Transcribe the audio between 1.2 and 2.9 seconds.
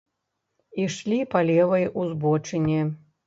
па левай узбочыне.